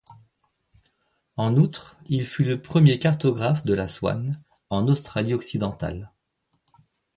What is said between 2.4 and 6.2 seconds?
le premier cartographe de la Swan, en Australie-Occidentale.